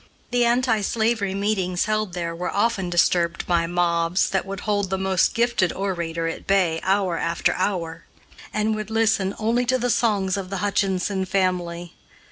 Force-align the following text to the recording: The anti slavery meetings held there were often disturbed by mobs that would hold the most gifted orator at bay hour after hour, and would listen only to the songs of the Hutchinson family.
The 0.31 0.45
anti 0.45 0.81
slavery 0.81 1.35
meetings 1.35 1.85
held 1.85 2.13
there 2.13 2.35
were 2.35 2.49
often 2.49 2.89
disturbed 2.89 3.45
by 3.45 3.67
mobs 3.67 4.31
that 4.31 4.47
would 4.47 4.61
hold 4.61 4.89
the 4.89 4.97
most 4.97 5.35
gifted 5.35 5.71
orator 5.71 6.27
at 6.27 6.47
bay 6.47 6.79
hour 6.81 7.19
after 7.19 7.53
hour, 7.53 8.05
and 8.51 8.73
would 8.73 8.89
listen 8.89 9.35
only 9.37 9.63
to 9.67 9.77
the 9.77 9.91
songs 9.91 10.37
of 10.37 10.49
the 10.49 10.57
Hutchinson 10.57 11.25
family. 11.25 11.93